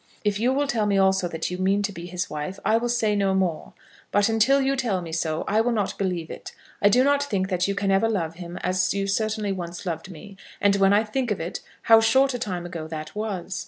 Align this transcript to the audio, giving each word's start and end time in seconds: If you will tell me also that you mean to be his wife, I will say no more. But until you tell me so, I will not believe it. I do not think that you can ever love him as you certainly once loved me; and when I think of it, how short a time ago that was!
If 0.23 0.39
you 0.39 0.51
will 0.51 0.65
tell 0.65 0.87
me 0.87 0.97
also 0.97 1.27
that 1.27 1.51
you 1.51 1.59
mean 1.59 1.83
to 1.83 1.91
be 1.91 2.07
his 2.07 2.27
wife, 2.27 2.59
I 2.65 2.75
will 2.77 2.89
say 2.89 3.15
no 3.15 3.35
more. 3.35 3.73
But 4.11 4.29
until 4.29 4.59
you 4.59 4.75
tell 4.75 4.99
me 4.99 5.11
so, 5.11 5.43
I 5.47 5.61
will 5.61 5.71
not 5.71 5.95
believe 5.99 6.31
it. 6.31 6.53
I 6.81 6.89
do 6.89 7.03
not 7.03 7.21
think 7.21 7.49
that 7.49 7.67
you 7.67 7.75
can 7.75 7.91
ever 7.91 8.09
love 8.09 8.33
him 8.33 8.57
as 8.63 8.95
you 8.95 9.05
certainly 9.05 9.51
once 9.51 9.85
loved 9.85 10.09
me; 10.09 10.37
and 10.59 10.75
when 10.77 10.91
I 10.91 11.03
think 11.03 11.29
of 11.29 11.39
it, 11.39 11.59
how 11.83 12.01
short 12.01 12.33
a 12.33 12.39
time 12.39 12.65
ago 12.65 12.87
that 12.87 13.13
was! 13.15 13.59